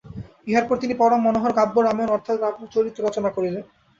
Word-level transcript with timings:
ইহার 0.47 0.65
পর 0.67 0.75
তিনি 0.77 0.93
পরম 0.93 1.19
মনোহর 1.23 1.53
কাব্য 1.53 1.75
রামায়ণ 1.79 2.11
অর্থাৎ 2.11 2.35
রামচরিত 2.39 2.95
রচনা 2.99 3.29
করিলেন। 3.29 3.63